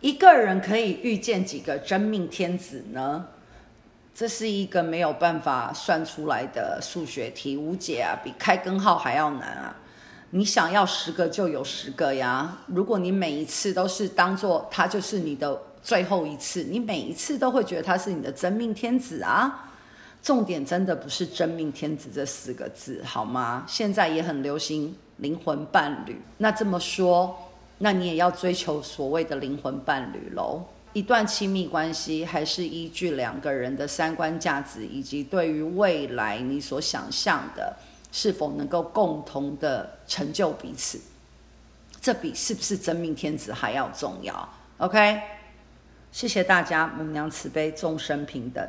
[0.00, 3.26] 一个人可以遇见几个真命天子呢？
[4.14, 9.76] 这是一个没有办法算出来的数学题，无解啊，比开根号还要难啊！
[10.30, 12.58] 你想要十个就有十个呀。
[12.66, 19.70] 如果你每一次都是当做他就是你的最后一次，你每一次都会觉得他是你的真命天子啊。
[20.22, 23.64] 重点真的不是真命天子这四个字，好吗？
[23.68, 26.20] 现在也很流行灵魂伴侣。
[26.38, 27.36] 那这么说，
[27.78, 30.62] 那你也要追求所谓的灵魂伴侣喽。
[30.92, 37.76] 一段亲密关系还是依据两个人的三观价值，以及对于未来你所想象的
[38.10, 40.98] 是否能够共同的成就彼此，
[42.00, 44.48] 这比是不是真命天子还要重要。
[44.78, 45.20] OK，
[46.10, 48.66] 谢谢大家，母娘慈悲，众生平等。